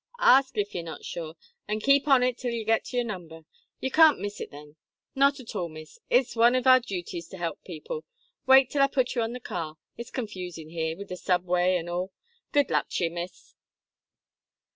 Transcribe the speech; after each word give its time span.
Ask, 0.17 0.57
if 0.57 0.73
ye're 0.73 0.83
not 0.83 1.05
sure 1.05 1.35
an' 1.67 1.79
keep 1.79 2.07
on 2.07 2.23
it 2.23 2.35
till 2.35 2.49
ye 2.51 2.63
get 2.63 2.85
to 2.85 2.97
your 2.97 3.05
number. 3.05 3.45
You 3.79 3.91
can't 3.91 4.19
miss 4.19 4.41
it 4.41 4.49
thin. 4.49 4.75
Not 5.13 5.39
at 5.39 5.55
all, 5.55 5.69
miss; 5.69 5.99
it's 6.09 6.35
wan 6.35 6.55
of 6.55 6.65
our 6.65 6.79
juties 6.79 7.27
to 7.29 7.37
help 7.37 7.63
people. 7.63 8.03
Wait, 8.47 8.71
till 8.71 8.81
I 8.81 8.87
put 8.87 9.13
ye 9.15 9.21
on 9.21 9.33
the 9.33 9.39
car 9.39 9.75
it's 9.97 10.09
confusin' 10.09 10.69
here, 10.69 10.97
wid 10.97 11.09
the 11.09 11.17
subway 11.17 11.75
an' 11.75 11.87
all. 11.87 12.11
Good 12.51 12.71
luck 12.71 12.89
to 12.89 13.03
ye, 13.03 13.09
miss." 13.11 13.53